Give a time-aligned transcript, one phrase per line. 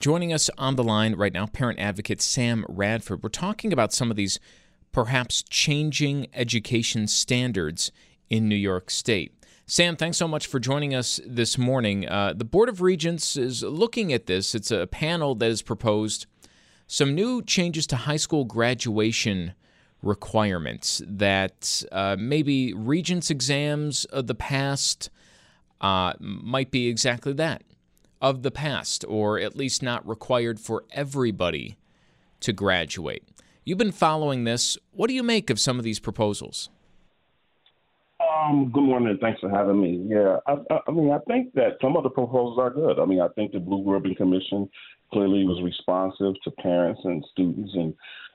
[0.00, 3.22] Joining us on the line right now, parent advocate Sam Radford.
[3.22, 4.40] We're talking about some of these
[4.92, 7.92] perhaps changing education standards
[8.30, 9.34] in New York State.
[9.66, 12.08] Sam, thanks so much for joining us this morning.
[12.08, 14.54] Uh, the Board of Regents is looking at this.
[14.54, 16.24] It's a panel that has proposed
[16.86, 19.52] some new changes to high school graduation
[20.02, 25.10] requirements that uh, maybe Regents exams of the past
[25.82, 27.64] uh, might be exactly that
[28.20, 31.76] of the past, or at least not required for everybody
[32.40, 33.24] to graduate.
[33.64, 34.78] You've been following this.
[34.92, 36.70] What do you make of some of these proposals?
[38.20, 39.18] Um, good morning.
[39.20, 40.06] Thanks for having me.
[40.08, 42.98] Yeah, I, I, mean, I think that some of the proposals are good.
[42.98, 44.68] I mean, I think the Blue Ribbon Commission
[45.12, 47.94] clearly was responsive to parents and students and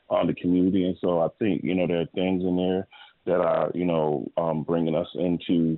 [0.10, 2.88] on uh, the community, and so I think you know there are things in there
[3.26, 5.78] that are you know um, bringing us into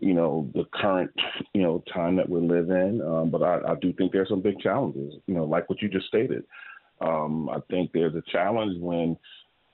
[0.00, 1.10] you know the current
[1.54, 3.00] you know time that we live in.
[3.02, 5.14] Um, but I, I do think there's some big challenges.
[5.26, 6.44] You know, like what you just stated.
[7.00, 9.16] Um, I think there's a challenge when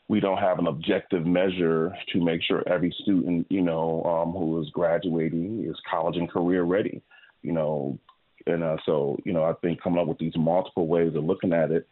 [0.09, 4.61] we don't have an objective measure to make sure every student, you know, um, who
[4.61, 7.01] is graduating is college and career ready,
[7.43, 7.99] you know,
[8.47, 11.53] and uh, so you know, I think coming up with these multiple ways of looking
[11.53, 11.89] at it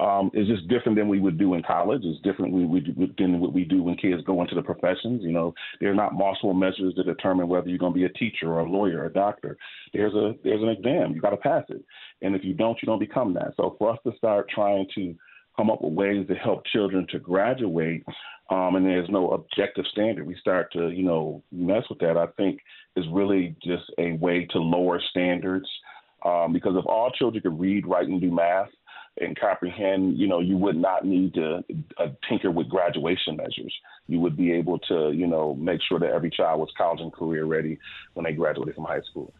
[0.00, 2.02] um, is just different than we would do in college.
[2.04, 5.22] It's different we, we, than what we do when kids go into the professions.
[5.22, 8.48] You know, they're not multiple measures to determine whether you're going to be a teacher
[8.48, 9.56] or a lawyer or a doctor.
[9.92, 11.12] There's a there's an exam.
[11.14, 11.84] You got to pass it,
[12.22, 13.54] and if you don't, you don't become that.
[13.56, 15.14] So for us to start trying to
[15.56, 18.04] come up with ways to help children to graduate,
[18.50, 20.26] um, and there's no objective standard.
[20.26, 22.16] We start to, you know, mess with that.
[22.16, 22.58] I think
[22.96, 25.68] is really just a way to lower standards,
[26.24, 28.70] um, because if all children could read, write, and do math
[29.20, 31.62] and comprehend, you know, you would not need to
[31.98, 33.72] uh, tinker with graduation measures.
[34.08, 37.12] You would be able to, you know, make sure that every child was college and
[37.12, 37.78] career ready
[38.14, 39.32] when they graduated from high school.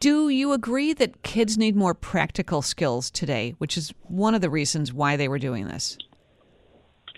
[0.00, 4.50] Do you agree that kids need more practical skills today, which is one of the
[4.50, 5.96] reasons why they were doing this?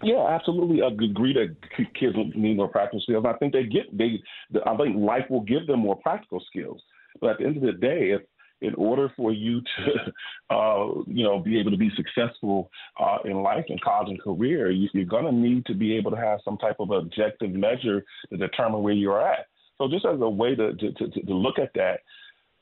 [0.02, 0.82] Yeah, absolutely.
[0.82, 1.56] I agree that
[1.98, 3.24] kids need more practical skills.
[3.26, 4.22] I think they get they.
[4.66, 6.82] I think life will give them more practical skills.
[7.20, 8.20] But at the end of the day, if
[8.60, 13.42] in order for you to, uh, you know, be able to be successful uh, in
[13.42, 16.40] life and college and career, you, are going to need to be able to have
[16.44, 19.46] some type of objective measure to determine where you're at.
[19.78, 22.00] So just as a way to to, to, to look at that,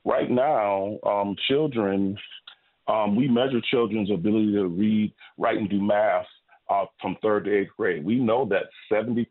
[0.05, 2.19] right now, um, children,
[2.89, 6.27] um, we measure children's ability to read, write, and do math
[6.71, 8.05] uh, from third to eighth grade.
[8.05, 9.27] We know that 70%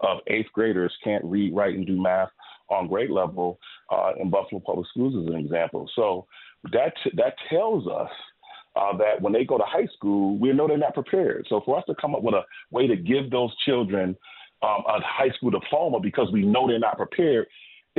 [0.00, 2.30] of eighth graders can't read, write, and do math
[2.70, 3.58] on grade level
[3.90, 5.88] uh, in Buffalo Public Schools, as an example.
[5.94, 6.26] So
[6.72, 8.10] that that tells us
[8.76, 11.46] uh, that when they go to high school, we know they're not prepared.
[11.48, 14.16] So for us to come up with a way to give those children
[14.62, 17.46] um, a high school diploma because we know they're not prepared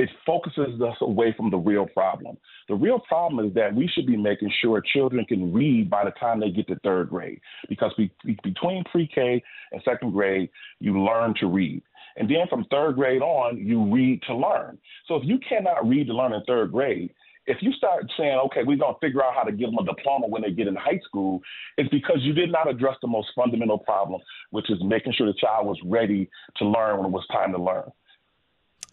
[0.00, 2.36] it focuses us away from the real problem.
[2.68, 6.12] The real problem is that we should be making sure children can read by the
[6.12, 8.10] time they get to third grade, because be,
[8.42, 9.42] between pre-K
[9.72, 10.48] and second grade,
[10.78, 11.82] you learn to read.
[12.16, 14.78] And then from third grade on, you read to learn.
[15.06, 17.12] So if you cannot read to learn in third grade,
[17.46, 19.84] if you start saying, okay, we're going to figure out how to give them a
[19.84, 21.40] diploma when they get in high school,
[21.78, 24.20] it's because you did not address the most fundamental problem,
[24.50, 27.58] which is making sure the child was ready to learn when it was time to
[27.58, 27.90] learn.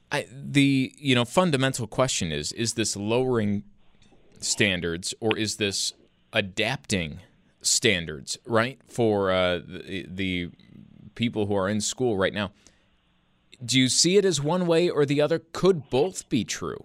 [0.10, 3.64] I, the you know fundamental question is: Is this lowering
[4.40, 5.92] standards or is this
[6.32, 7.20] adapting
[7.62, 10.50] standards, right, for uh, the, the
[11.16, 12.52] people who are in school right now.
[13.64, 15.40] Do you see it as one way or the other?
[15.40, 16.84] Could both be true?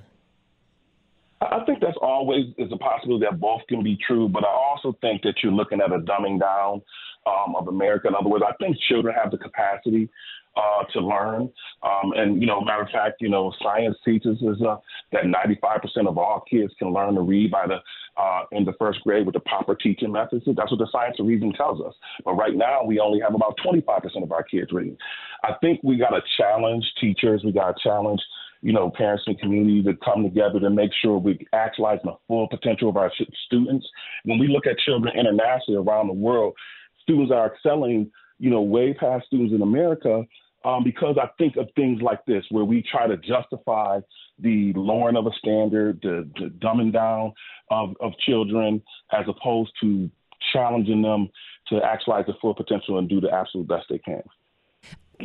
[1.51, 4.97] I think that's always is a possibility that both can be true, but I also
[5.01, 6.83] think that you're looking at a dumbing down
[7.27, 8.09] um, of America.
[8.09, 10.09] In other words, I think children have the capacity
[10.57, 11.51] uh, to learn.
[11.83, 14.77] Um, and, you know, matter of fact, you know, science teaches us uh,
[15.13, 17.79] that 95% of all kids can learn to read by the
[18.21, 20.45] uh, in the first grade with the proper teaching methods.
[20.47, 21.95] That's what the science of reading tells us.
[22.25, 24.99] But right now, we only have about 25% of our kids reading.
[25.45, 27.43] I think we got to challenge teachers.
[27.43, 28.21] We got to challenge
[28.63, 32.49] you know, parents and community to come together to make sure we actualize the full
[32.49, 33.13] potential of our
[33.47, 33.87] students.
[34.25, 36.55] When we look at children internationally around the world,
[37.03, 40.23] students are excelling, you know, way past students in America
[40.65, 44.01] um, because I think of things like this, where we try to justify
[44.39, 47.33] the lowering of a standard, the, the dumbing down
[47.71, 48.81] of, of children,
[49.13, 50.11] as opposed to
[50.53, 51.29] challenging them
[51.69, 54.23] to actualize the full potential and do the absolute best they can.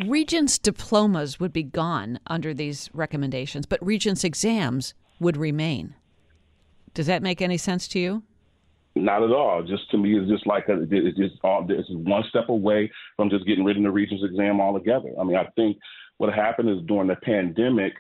[0.06, 5.95] Regents diplomas would be gone under these recommendations, but Regents exams would remain.
[6.94, 8.24] Does that make any sense to you?
[8.95, 9.63] Not at all.
[9.63, 13.30] Just to me, it's just like a, it's just all, it's one step away from
[13.30, 15.10] just getting rid of the Regents exam altogether.
[15.19, 15.78] I mean, I think
[16.18, 17.94] what happened is during the pandemic,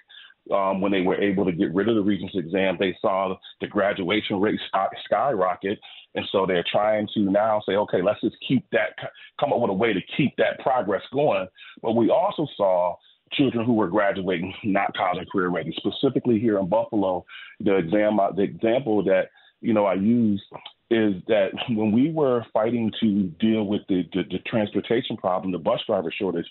[0.51, 3.67] um, when they were able to get rid of the Regents exam, they saw the
[3.67, 4.59] graduation rate
[5.05, 5.79] skyrocket.
[6.15, 8.97] And so they're trying to now say, okay, let's just keep that,
[9.39, 11.47] come up with a way to keep that progress going.
[11.81, 12.95] But we also saw
[13.33, 15.75] children who were graduating not college and career ready.
[15.77, 17.25] Specifically here in Buffalo,
[17.59, 19.29] the exam, the example that
[19.61, 20.41] you know I use
[20.89, 25.57] is that when we were fighting to deal with the, the, the transportation problem, the
[25.57, 26.45] bus driver shortage,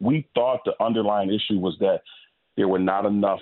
[0.00, 2.00] we thought the underlying issue was that
[2.56, 3.40] there were not enough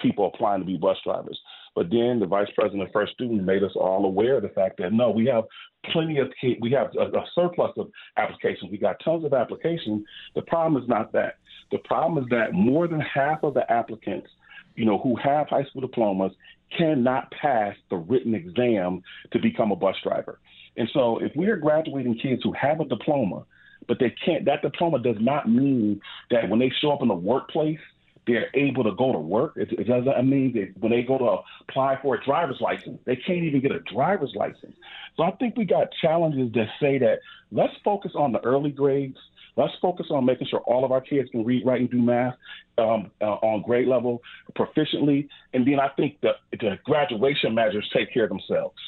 [0.00, 1.38] people applying to be bus drivers.
[1.74, 4.76] But then the vice president of First Student made us all aware of the fact
[4.78, 5.44] that no, we have
[5.90, 6.30] plenty of
[6.60, 8.70] we have a, a surplus of applications.
[8.70, 10.04] We got tons of applications.
[10.34, 11.36] The problem is not that.
[11.70, 14.28] The problem is that more than half of the applicants,
[14.76, 16.32] you know, who have high school diplomas
[16.76, 19.02] cannot pass the written exam
[19.32, 20.40] to become a bus driver.
[20.76, 23.44] And so if we are graduating kids who have a diploma,
[23.88, 27.14] but they can't that diploma does not mean that when they show up in the
[27.14, 27.78] workplace
[28.26, 29.54] they're able to go to work.
[29.56, 31.38] It, it doesn't mean that when they go to
[31.68, 34.76] apply for a driver's license, they can't even get a driver's license.
[35.16, 37.20] So I think we got challenges that say that
[37.50, 39.18] let's focus on the early grades.
[39.56, 42.34] Let's focus on making sure all of our kids can read, write, and do math
[42.78, 44.22] um, uh, on grade level
[44.56, 45.28] proficiently.
[45.52, 48.78] And then I think the, the graduation measures take care of themselves.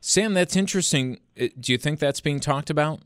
[0.00, 1.20] Sam, that's interesting.
[1.40, 3.00] Uh, do you think that's being talked about?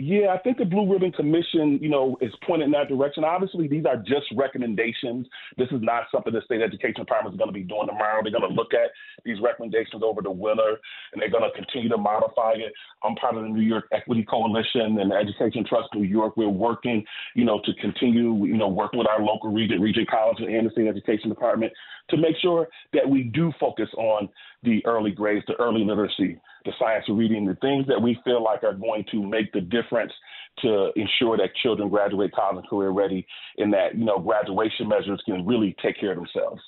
[0.00, 3.24] Yeah, I think the Blue Ribbon Commission, you know, is pointed in that direction.
[3.24, 5.26] Obviously, these are just recommendations.
[5.56, 8.22] This is not something the state education department is going to be doing tomorrow.
[8.22, 8.92] They're going to look at
[9.24, 10.78] these recommendations over the winter,
[11.12, 12.72] and they're going to continue to modify it.
[13.02, 16.36] I'm part of the New York Equity Coalition and Education Trust New York.
[16.36, 17.04] We're working,
[17.34, 20.70] you know, to continue, you know, working with our local region, Regent Collins and the
[20.70, 21.72] state education department
[22.10, 24.28] to make sure that we do focus on
[24.62, 28.42] the early grades, the early literacy, the science of reading, the things that we feel
[28.42, 30.12] like are going to make the difference
[30.62, 33.26] to ensure that children graduate college and career ready
[33.58, 36.60] and that, you know, graduation measures can really take care of themselves.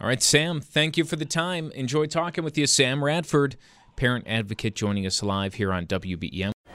[0.00, 1.72] All right, Sam, thank you for the time.
[1.72, 3.56] Enjoy talking with you, Sam Radford,
[3.96, 6.55] parent advocate, joining us live here on WBEN.